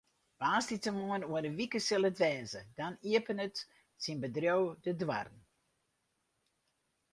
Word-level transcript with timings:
Woansdeitemoarn 0.41 1.27
oer 1.31 1.43
in 1.49 1.57
wike 1.59 1.79
sil 1.87 2.07
it 2.09 2.19
wêze, 2.23 2.61
dan 2.77 2.93
iepenet 3.09 3.57
syn 4.03 4.17
bedriuw 4.21 4.63
de 4.83 4.91
doarren. 4.99 5.39